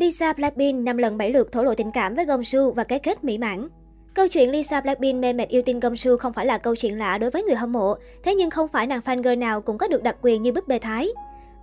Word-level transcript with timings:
Lisa 0.00 0.32
Blackpink 0.32 0.84
năm 0.84 0.96
lần 0.96 1.18
bảy 1.18 1.30
lượt 1.30 1.52
thổ 1.52 1.64
lộ 1.64 1.74
tình 1.74 1.90
cảm 1.90 2.14
với 2.14 2.24
Gongsu 2.24 2.70
và 2.70 2.84
cái 2.84 2.98
kết 2.98 3.24
mỹ 3.24 3.38
mãn. 3.38 3.68
Câu 4.14 4.28
chuyện 4.28 4.50
Lisa 4.50 4.80
Blackpink 4.80 5.20
mê 5.20 5.32
mệt 5.32 5.48
yêu 5.48 5.62
tinh 5.66 5.80
Gongsu 5.80 6.16
không 6.16 6.32
phải 6.32 6.46
là 6.46 6.58
câu 6.58 6.76
chuyện 6.76 6.98
lạ 6.98 7.18
đối 7.18 7.30
với 7.30 7.42
người 7.42 7.54
hâm 7.54 7.72
mộ, 7.72 7.94
thế 8.22 8.34
nhưng 8.34 8.50
không 8.50 8.68
phải 8.68 8.86
nàng 8.86 9.00
fan 9.04 9.22
girl 9.22 9.34
nào 9.34 9.60
cũng 9.60 9.78
có 9.78 9.88
được 9.88 10.02
đặc 10.02 10.16
quyền 10.22 10.42
như 10.42 10.52
búp 10.52 10.68
bê 10.68 10.78
Thái. 10.78 11.08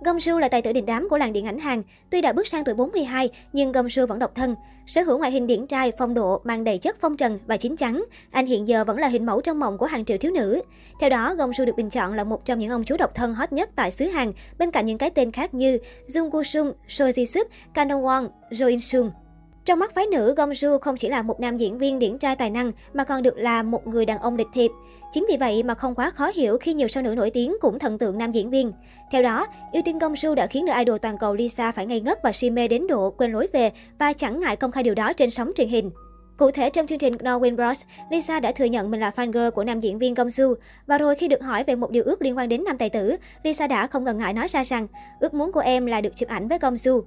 Gongsu 0.00 0.38
là 0.38 0.48
tài 0.48 0.62
tử 0.62 0.72
đình 0.72 0.86
đám 0.86 1.08
của 1.10 1.18
làng 1.18 1.32
điện 1.32 1.46
ảnh 1.46 1.58
Hàn. 1.58 1.82
Tuy 2.10 2.20
đã 2.20 2.32
bước 2.32 2.48
sang 2.48 2.64
tuổi 2.64 2.74
42, 2.74 3.30
nhưng 3.52 3.72
Gongsu 3.72 4.06
vẫn 4.06 4.18
độc 4.18 4.34
thân. 4.34 4.54
Sở 4.86 5.02
hữu 5.02 5.18
ngoại 5.18 5.30
hình 5.30 5.46
điển 5.46 5.66
trai, 5.66 5.92
phong 5.98 6.14
độ, 6.14 6.40
mang 6.44 6.64
đầy 6.64 6.78
chất 6.78 6.96
phong 7.00 7.16
trần 7.16 7.38
và 7.46 7.56
chín 7.56 7.76
chắn. 7.76 8.04
Anh 8.30 8.46
hiện 8.46 8.68
giờ 8.68 8.84
vẫn 8.84 8.98
là 8.98 9.08
hình 9.08 9.26
mẫu 9.26 9.40
trong 9.40 9.60
mộng 9.60 9.78
của 9.78 9.86
hàng 9.86 10.04
triệu 10.04 10.18
thiếu 10.18 10.32
nữ. 10.32 10.62
Theo 11.00 11.10
đó, 11.10 11.34
Gongsu 11.34 11.64
được 11.64 11.76
bình 11.76 11.90
chọn 11.90 12.14
là 12.14 12.24
một 12.24 12.44
trong 12.44 12.58
những 12.58 12.70
ông 12.70 12.84
chú 12.84 12.96
độc 12.96 13.14
thân 13.14 13.34
hot 13.34 13.52
nhất 13.52 13.70
tại 13.74 13.90
xứ 13.90 14.06
Hàn, 14.06 14.32
bên 14.58 14.70
cạnh 14.70 14.86
những 14.86 14.98
cái 14.98 15.10
tên 15.10 15.30
khác 15.30 15.54
như 15.54 15.78
Jung 16.08 16.30
Gu 16.30 16.42
Sung, 16.42 16.72
Seo 16.88 17.08
Ji 17.08 17.24
Sup, 17.24 17.48
Kang 17.74 17.88
Dong 17.88 18.02
Won, 18.02 18.28
Jo 18.50 18.68
In 18.68 18.80
Sung. 18.80 19.10
Trong 19.68 19.78
mắt 19.78 19.94
phái 19.94 20.06
nữ, 20.06 20.34
Gong 20.36 20.50
Ju 20.50 20.78
không 20.78 20.96
chỉ 20.96 21.08
là 21.08 21.22
một 21.22 21.40
nam 21.40 21.56
diễn 21.56 21.78
viên 21.78 21.98
điển 21.98 22.18
trai 22.18 22.36
tài 22.36 22.50
năng 22.50 22.72
mà 22.94 23.04
còn 23.04 23.22
được 23.22 23.38
là 23.38 23.62
một 23.62 23.86
người 23.86 24.04
đàn 24.04 24.18
ông 24.18 24.36
lịch 24.36 24.46
thiệp. 24.54 24.70
Chính 25.12 25.26
vì 25.28 25.36
vậy 25.36 25.62
mà 25.62 25.74
không 25.74 25.94
quá 25.94 26.10
khó 26.10 26.30
hiểu 26.34 26.58
khi 26.58 26.74
nhiều 26.74 26.88
sao 26.88 27.02
nữ 27.02 27.14
nổi 27.14 27.30
tiếng 27.30 27.56
cũng 27.60 27.78
thần 27.78 27.98
tượng 27.98 28.18
nam 28.18 28.32
diễn 28.32 28.50
viên. 28.50 28.72
Theo 29.10 29.22
đó, 29.22 29.46
yêu 29.72 29.82
Gong 30.00 30.14
Ju 30.14 30.34
đã 30.34 30.46
khiến 30.46 30.64
nữ 30.64 30.72
idol 30.78 30.98
toàn 30.98 31.18
cầu 31.18 31.34
Lisa 31.34 31.72
phải 31.72 31.86
ngây 31.86 32.00
ngất 32.00 32.22
và 32.22 32.32
si 32.32 32.50
mê 32.50 32.68
đến 32.68 32.86
độ 32.86 33.10
quên 33.10 33.32
lối 33.32 33.48
về 33.52 33.70
và 33.98 34.12
chẳng 34.12 34.40
ngại 34.40 34.56
công 34.56 34.72
khai 34.72 34.82
điều 34.82 34.94
đó 34.94 35.12
trên 35.12 35.30
sóng 35.30 35.52
truyền 35.56 35.68
hình. 35.68 35.90
Cụ 36.38 36.50
thể 36.50 36.70
trong 36.70 36.86
chương 36.86 36.98
trình 36.98 37.16
Norwin 37.16 37.56
Bros, 37.56 37.80
Lisa 38.10 38.40
đã 38.40 38.52
thừa 38.52 38.64
nhận 38.64 38.90
mình 38.90 39.00
là 39.00 39.10
fan 39.16 39.32
girl 39.32 39.48
của 39.54 39.64
nam 39.64 39.80
diễn 39.80 39.98
viên 39.98 40.14
Gong 40.14 40.30
Su. 40.30 40.54
Và 40.86 40.98
rồi 40.98 41.14
khi 41.14 41.28
được 41.28 41.42
hỏi 41.42 41.64
về 41.64 41.76
một 41.76 41.90
điều 41.90 42.04
ước 42.04 42.22
liên 42.22 42.36
quan 42.36 42.48
đến 42.48 42.64
nam 42.64 42.78
tài 42.78 42.90
tử, 42.90 43.16
Lisa 43.42 43.66
đã 43.66 43.86
không 43.86 44.04
ngần 44.04 44.18
ngại 44.18 44.32
nói 44.32 44.48
ra 44.48 44.64
rằng 44.64 44.86
ước 45.20 45.34
muốn 45.34 45.52
của 45.52 45.60
em 45.60 45.86
là 45.86 46.00
được 46.00 46.16
chụp 46.16 46.28
ảnh 46.28 46.48
với 46.48 46.58
Gong 46.58 46.76
Su. 46.76 47.04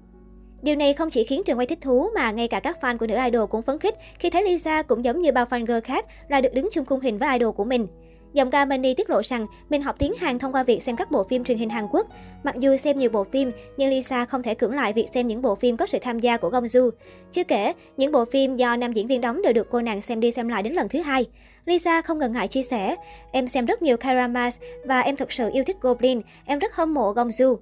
Điều 0.62 0.76
này 0.76 0.94
không 0.94 1.10
chỉ 1.10 1.24
khiến 1.24 1.42
trường 1.46 1.60
quay 1.60 1.68
thích 1.68 1.82
thú 1.82 2.10
mà 2.16 2.32
ngay 2.32 2.48
cả 2.48 2.60
các 2.60 2.78
fan 2.82 2.98
của 2.98 3.08
nữ 3.08 3.16
idol 3.26 3.50
cũng 3.50 3.62
phấn 3.62 3.80
khích 3.80 3.96
khi 4.20 4.30
thấy 4.30 4.44
Lisa 4.44 4.82
cũng 4.82 5.06
giống 5.06 5.22
như 5.22 5.32
bao 5.32 5.46
fan 5.46 5.66
girl 5.66 5.80
khác 5.84 6.06
là 6.28 6.42
được 6.42 6.54
đứng 6.54 6.70
chung 6.72 6.86
khung 6.86 7.00
hình 7.00 7.18
với 7.18 7.40
idol 7.40 7.52
của 7.56 7.64
mình. 7.64 7.88
Giọng 8.34 8.52
ca 8.52 8.66
Mandy 8.66 8.94
tiết 8.94 9.10
lộ 9.10 9.22
rằng 9.24 9.48
mình 9.70 9.82
học 9.82 9.96
tiếng 10.00 10.14
Hàn 10.14 10.40
thông 10.40 10.52
qua 10.52 10.64
việc 10.64 10.84
xem 10.84 10.96
các 10.96 11.12
bộ 11.12 11.24
phim 11.24 11.44
truyền 11.44 11.58
hình 11.58 11.70
Hàn 11.70 11.88
Quốc. 11.92 12.08
Mặc 12.44 12.56
dù 12.60 12.78
xem 12.78 13.00
nhiều 13.00 13.10
bộ 13.10 13.24
phim, 13.24 13.52
nhưng 13.78 13.90
Lisa 13.90 14.26
không 14.26 14.44
thể 14.44 14.56
cưỡng 14.56 14.76
lại 14.76 14.94
việc 14.94 15.08
xem 15.14 15.28
những 15.28 15.42
bộ 15.42 15.56
phim 15.56 15.78
có 15.78 15.88
sự 15.88 15.98
tham 16.02 16.20
gia 16.20 16.38
của 16.38 16.50
Gong 16.50 16.64
Ju. 16.64 16.90
Chưa 17.32 17.44
kể, 17.44 17.74
những 17.98 18.12
bộ 18.12 18.26
phim 18.26 18.56
do 18.56 18.76
nam 18.76 18.94
diễn 18.94 19.08
viên 19.08 19.22
đóng 19.22 19.42
đều 19.42 19.54
được 19.54 19.68
cô 19.72 19.82
nàng 19.82 20.02
xem 20.02 20.20
đi 20.20 20.32
xem 20.32 20.48
lại 20.48 20.64
đến 20.64 20.74
lần 20.74 20.90
thứ 20.90 21.00
hai. 21.00 21.26
Lisa 21.66 22.02
không 22.02 22.18
ngần 22.18 22.34
ngại 22.34 22.48
chia 22.48 22.64
sẻ, 22.64 22.96
em 23.32 23.48
xem 23.48 23.66
rất 23.66 23.82
nhiều 23.82 23.98
Karamas 23.98 24.60
và 24.86 25.00
em 25.00 25.16
thực 25.16 25.32
sự 25.32 25.50
yêu 25.54 25.64
thích 25.64 25.78
Goblin, 25.82 26.22
em 26.46 26.60
rất 26.60 26.76
hâm 26.76 26.94
mộ 26.94 27.12
Gong 27.12 27.30
Ju. 27.30 27.58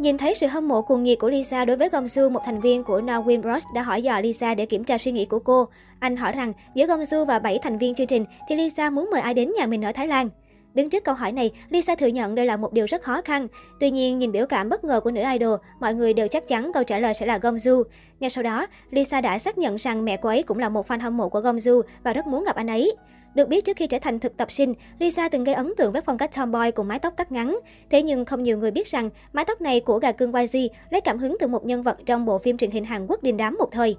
Nhìn 0.00 0.18
thấy 0.18 0.34
sự 0.34 0.46
hâm 0.46 0.68
mộ 0.68 0.82
cuồng 0.82 1.02
nhiệt 1.02 1.18
của 1.18 1.28
Lisa 1.28 1.64
đối 1.64 1.76
với 1.76 1.88
Gongsu, 1.88 2.28
một 2.28 2.40
thành 2.44 2.60
viên 2.60 2.84
của 2.84 3.00
Norwin 3.00 3.40
Bros 3.40 3.64
đã 3.74 3.82
hỏi 3.82 4.02
dò 4.02 4.20
Lisa 4.20 4.54
để 4.54 4.66
kiểm 4.66 4.84
tra 4.84 4.98
suy 4.98 5.12
nghĩ 5.12 5.24
của 5.24 5.38
cô. 5.38 5.68
Anh 5.98 6.16
hỏi 6.16 6.32
rằng 6.32 6.52
giữa 6.74 6.86
Gongsu 6.86 7.24
và 7.24 7.38
7 7.38 7.58
thành 7.62 7.78
viên 7.78 7.94
chương 7.94 8.06
trình 8.06 8.24
thì 8.48 8.56
Lisa 8.56 8.90
muốn 8.90 9.10
mời 9.10 9.20
ai 9.20 9.34
đến 9.34 9.52
nhà 9.58 9.66
mình 9.66 9.84
ở 9.84 9.92
Thái 9.92 10.08
Lan. 10.08 10.28
Đứng 10.74 10.90
trước 10.90 11.04
câu 11.04 11.14
hỏi 11.14 11.32
này, 11.32 11.50
Lisa 11.68 11.94
thừa 11.94 12.06
nhận 12.06 12.34
đây 12.34 12.46
là 12.46 12.56
một 12.56 12.72
điều 12.72 12.86
rất 12.86 13.02
khó 13.02 13.22
khăn. 13.22 13.46
Tuy 13.80 13.90
nhiên, 13.90 14.18
nhìn 14.18 14.32
biểu 14.32 14.46
cảm 14.46 14.68
bất 14.68 14.84
ngờ 14.84 15.00
của 15.00 15.10
nữ 15.10 15.22
idol, 15.32 15.58
mọi 15.80 15.94
người 15.94 16.12
đều 16.12 16.28
chắc 16.28 16.48
chắn 16.48 16.70
câu 16.74 16.84
trả 16.84 16.98
lời 16.98 17.14
sẽ 17.14 17.26
là 17.26 17.38
Gongju. 17.38 17.82
Ngay 18.20 18.30
sau 18.30 18.42
đó, 18.42 18.66
Lisa 18.90 19.20
đã 19.20 19.38
xác 19.38 19.58
nhận 19.58 19.76
rằng 19.76 20.04
mẹ 20.04 20.16
cô 20.16 20.28
ấy 20.28 20.42
cũng 20.42 20.58
là 20.58 20.68
một 20.68 20.88
fan 20.88 21.00
hâm 21.00 21.16
mộ 21.16 21.28
của 21.28 21.40
Gongju 21.40 21.82
và 22.04 22.12
rất 22.12 22.26
muốn 22.26 22.44
gặp 22.44 22.56
anh 22.56 22.70
ấy. 22.70 22.96
Được 23.34 23.48
biết 23.48 23.64
trước 23.64 23.76
khi 23.76 23.86
trở 23.86 23.98
thành 23.98 24.18
thực 24.18 24.36
tập 24.36 24.52
sinh, 24.52 24.74
Lisa 24.98 25.28
từng 25.28 25.44
gây 25.44 25.54
ấn 25.54 25.72
tượng 25.76 25.92
với 25.92 26.02
phong 26.02 26.18
cách 26.18 26.30
tomboy 26.36 26.70
cùng 26.70 26.88
mái 26.88 26.98
tóc 26.98 27.14
cắt 27.16 27.32
ngắn. 27.32 27.58
Thế 27.90 28.02
nhưng 28.02 28.24
không 28.24 28.42
nhiều 28.42 28.58
người 28.58 28.70
biết 28.70 28.86
rằng 28.86 29.10
mái 29.32 29.44
tóc 29.44 29.60
này 29.60 29.80
của 29.80 29.98
gà 29.98 30.12
cưng 30.12 30.32
YG 30.32 30.56
lấy 30.90 31.00
cảm 31.00 31.18
hứng 31.18 31.36
từ 31.40 31.46
một 31.46 31.64
nhân 31.64 31.82
vật 31.82 31.96
trong 32.06 32.26
bộ 32.26 32.38
phim 32.38 32.56
truyền 32.56 32.70
hình 32.70 32.84
Hàn 32.84 33.06
Quốc 33.06 33.22
đình 33.22 33.36
đám 33.36 33.56
một 33.58 33.68
thời. 33.72 33.96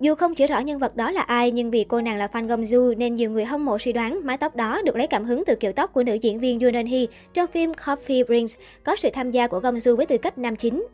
Dù 0.00 0.14
không 0.14 0.34
chỉ 0.34 0.46
rõ 0.46 0.58
nhân 0.58 0.78
vật 0.78 0.96
đó 0.96 1.10
là 1.10 1.20
ai, 1.20 1.50
nhưng 1.50 1.70
vì 1.70 1.84
cô 1.84 2.00
nàng 2.00 2.16
là 2.16 2.26
fan 2.26 2.46
Gomju 2.46 2.98
nên 2.98 3.16
nhiều 3.16 3.30
người 3.30 3.44
hâm 3.44 3.64
mộ 3.64 3.78
suy 3.78 3.92
đoán 3.92 4.20
mái 4.24 4.36
tóc 4.36 4.56
đó 4.56 4.82
được 4.84 4.96
lấy 4.96 5.06
cảm 5.06 5.24
hứng 5.24 5.42
từ 5.46 5.54
kiểu 5.54 5.72
tóc 5.72 5.92
của 5.92 6.02
nữ 6.02 6.14
diễn 6.14 6.40
viên 6.40 6.60
Yoon 6.60 6.74
Eun 6.74 6.86
Hee 6.86 7.06
trong 7.32 7.50
phim 7.50 7.72
Coffee 7.72 8.24
Prince, 8.24 8.54
có 8.84 8.96
sự 8.96 9.08
tham 9.12 9.30
gia 9.30 9.46
của 9.46 9.60
Gomju 9.60 9.96
với 9.96 10.06
tư 10.06 10.18
cách 10.18 10.38
nam 10.38 10.56
chính. 10.56 10.86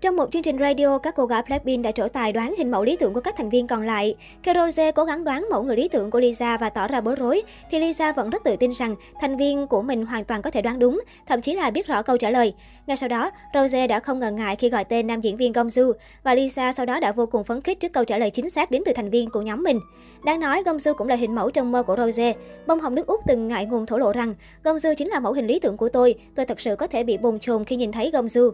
Trong 0.00 0.16
một 0.16 0.32
chương 0.32 0.42
trình 0.42 0.58
radio, 0.58 0.98
các 0.98 1.14
cô 1.16 1.26
gái 1.26 1.42
Blackpink 1.46 1.84
đã 1.84 1.92
trổ 1.92 2.08
tài 2.08 2.32
đoán 2.32 2.54
hình 2.58 2.70
mẫu 2.70 2.84
lý 2.84 2.96
tưởng 2.96 3.14
của 3.14 3.20
các 3.20 3.34
thành 3.36 3.50
viên 3.50 3.66
còn 3.66 3.86
lại. 3.86 4.14
Khi 4.42 4.52
Rose 4.54 4.92
cố 4.92 5.04
gắng 5.04 5.24
đoán 5.24 5.46
mẫu 5.50 5.62
người 5.62 5.76
lý 5.76 5.88
tưởng 5.88 6.10
của 6.10 6.20
Lisa 6.20 6.56
và 6.56 6.70
tỏ 6.70 6.88
ra 6.88 7.00
bối 7.00 7.14
rối, 7.16 7.42
thì 7.70 7.78
Lisa 7.78 8.12
vẫn 8.12 8.30
rất 8.30 8.44
tự 8.44 8.56
tin 8.56 8.72
rằng 8.72 8.94
thành 9.20 9.36
viên 9.36 9.66
của 9.66 9.82
mình 9.82 10.06
hoàn 10.06 10.24
toàn 10.24 10.42
có 10.42 10.50
thể 10.50 10.62
đoán 10.62 10.78
đúng, 10.78 11.00
thậm 11.26 11.40
chí 11.40 11.54
là 11.54 11.70
biết 11.70 11.86
rõ 11.86 12.02
câu 12.02 12.18
trả 12.18 12.30
lời. 12.30 12.54
Ngay 12.86 12.96
sau 12.96 13.08
đó, 13.08 13.30
Rose 13.54 13.86
đã 13.86 14.00
không 14.00 14.18
ngần 14.18 14.36
ngại 14.36 14.56
khi 14.56 14.70
gọi 14.70 14.84
tên 14.84 15.06
nam 15.06 15.20
diễn 15.20 15.36
viên 15.36 15.52
Gongsu 15.52 15.92
và 16.22 16.34
Lisa 16.34 16.72
sau 16.72 16.86
đó 16.86 17.00
đã 17.00 17.12
vô 17.12 17.26
cùng 17.26 17.44
phấn 17.44 17.60
khích 17.60 17.80
trước 17.80 17.92
câu 17.92 18.04
trả 18.04 18.18
lời 18.18 18.30
chính 18.30 18.50
xác 18.50 18.70
đến 18.70 18.82
từ 18.86 18.92
thành 18.92 19.10
viên 19.10 19.30
của 19.30 19.42
nhóm 19.42 19.62
mình. 19.62 19.80
Đáng 20.24 20.40
nói, 20.40 20.62
Gongsu 20.62 20.92
cũng 20.94 21.08
là 21.08 21.16
hình 21.16 21.34
mẫu 21.34 21.50
trong 21.50 21.72
mơ 21.72 21.82
của 21.82 21.96
Rose. 21.96 22.34
Bông 22.66 22.80
hồng 22.80 22.94
nước 22.94 23.06
Úc 23.06 23.20
từng 23.26 23.48
ngại 23.48 23.66
ngùng 23.66 23.86
thổ 23.86 23.98
lộ 23.98 24.12
rằng 24.12 24.34
Gongsu 24.64 24.88
chính 24.96 25.08
là 25.08 25.20
mẫu 25.20 25.32
hình 25.32 25.46
lý 25.46 25.58
tưởng 25.58 25.76
của 25.76 25.88
tôi, 25.88 26.14
tôi 26.34 26.46
thật 26.46 26.60
sự 26.60 26.76
có 26.76 26.86
thể 26.86 27.04
bị 27.04 27.16
bồn 27.18 27.38
chồn 27.38 27.64
khi 27.64 27.76
nhìn 27.76 27.92
thấy 27.92 28.10
Gongsu. 28.10 28.50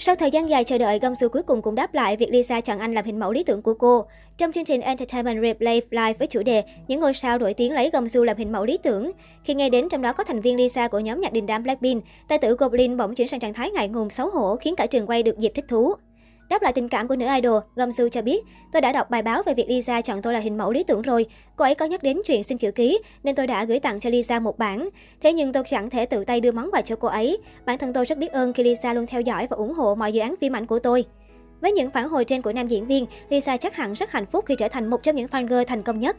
Sau 0.00 0.14
thời 0.14 0.30
gian 0.30 0.50
dài 0.50 0.64
chờ 0.64 0.78
đợi, 0.78 0.98
Gongsu 0.98 1.28
cuối 1.28 1.42
cùng 1.42 1.62
cũng 1.62 1.74
đáp 1.74 1.94
lại 1.94 2.16
việc 2.16 2.30
Lisa 2.30 2.60
chọn 2.60 2.78
anh 2.78 2.94
làm 2.94 3.04
hình 3.04 3.18
mẫu 3.18 3.32
lý 3.32 3.42
tưởng 3.42 3.62
của 3.62 3.74
cô. 3.74 4.04
Trong 4.36 4.52
chương 4.52 4.64
trình 4.64 4.80
Entertainment 4.80 5.42
Replay 5.42 5.82
Live 5.90 6.12
với 6.18 6.26
chủ 6.26 6.42
đề 6.42 6.62
Những 6.88 7.00
ngôi 7.00 7.14
sao 7.14 7.38
nổi 7.38 7.54
tiếng 7.54 7.74
lấy 7.74 7.90
Gongsu 7.90 8.24
làm 8.24 8.36
hình 8.36 8.52
mẫu 8.52 8.64
lý 8.64 8.78
tưởng. 8.78 9.12
Khi 9.44 9.54
nghe 9.54 9.70
đến 9.70 9.88
trong 9.88 10.02
đó 10.02 10.12
có 10.12 10.24
thành 10.24 10.40
viên 10.40 10.56
Lisa 10.56 10.88
của 10.88 10.98
nhóm 10.98 11.20
nhạc 11.20 11.32
đình 11.32 11.46
đám 11.46 11.62
Blackpink, 11.62 12.04
tài 12.28 12.38
tử 12.38 12.56
Goblin 12.58 12.96
bỗng 12.96 13.14
chuyển 13.14 13.28
sang 13.28 13.40
trạng 13.40 13.54
thái 13.54 13.70
ngại 13.70 13.88
ngùng 13.88 14.10
xấu 14.10 14.30
hổ 14.30 14.56
khiến 14.56 14.76
cả 14.76 14.86
trường 14.86 15.06
quay 15.06 15.22
được 15.22 15.38
dịp 15.38 15.52
thích 15.54 15.64
thú. 15.68 15.94
Đáp 16.48 16.62
lại 16.62 16.72
tình 16.72 16.88
cảm 16.88 17.08
của 17.08 17.16
nữ 17.16 17.26
idol, 17.34 17.60
Gom 17.76 17.92
Su 17.92 18.08
cho 18.08 18.22
biết, 18.22 18.44
tôi 18.72 18.82
đã 18.82 18.92
đọc 18.92 19.10
bài 19.10 19.22
báo 19.22 19.42
về 19.46 19.54
việc 19.54 19.68
Lisa 19.68 20.00
chọn 20.00 20.22
tôi 20.22 20.32
là 20.32 20.38
hình 20.38 20.58
mẫu 20.58 20.72
lý 20.72 20.82
tưởng 20.84 21.02
rồi. 21.02 21.26
Cô 21.56 21.64
ấy 21.64 21.74
có 21.74 21.84
nhắc 21.84 22.02
đến 22.02 22.20
chuyện 22.24 22.44
xin 22.44 22.58
chữ 22.58 22.70
ký, 22.70 22.98
nên 23.22 23.34
tôi 23.34 23.46
đã 23.46 23.64
gửi 23.64 23.80
tặng 23.80 24.00
cho 24.00 24.10
Lisa 24.10 24.40
một 24.40 24.58
bản. 24.58 24.88
Thế 25.20 25.32
nhưng 25.32 25.52
tôi 25.52 25.62
chẳng 25.66 25.90
thể 25.90 26.06
tự 26.06 26.24
tay 26.24 26.40
đưa 26.40 26.52
món 26.52 26.70
quà 26.70 26.80
cho 26.80 26.96
cô 26.96 27.08
ấy. 27.08 27.38
Bản 27.66 27.78
thân 27.78 27.92
tôi 27.92 28.04
rất 28.04 28.18
biết 28.18 28.32
ơn 28.32 28.52
khi 28.52 28.62
Lisa 28.62 28.94
luôn 28.94 29.06
theo 29.06 29.20
dõi 29.20 29.46
và 29.50 29.56
ủng 29.56 29.74
hộ 29.74 29.94
mọi 29.94 30.12
dự 30.12 30.20
án 30.20 30.34
phim 30.40 30.56
ảnh 30.56 30.66
của 30.66 30.78
tôi. 30.78 31.04
Với 31.60 31.72
những 31.72 31.90
phản 31.90 32.08
hồi 32.08 32.24
trên 32.24 32.42
của 32.42 32.52
nam 32.52 32.68
diễn 32.68 32.86
viên, 32.86 33.06
Lisa 33.28 33.56
chắc 33.56 33.76
hẳn 33.76 33.92
rất 33.92 34.12
hạnh 34.12 34.26
phúc 34.26 34.44
khi 34.48 34.54
trở 34.58 34.68
thành 34.68 34.90
một 34.90 35.02
trong 35.02 35.16
những 35.16 35.28
fan 35.28 35.46
girl 35.46 35.62
thành 35.66 35.82
công 35.82 36.00
nhất. 36.00 36.16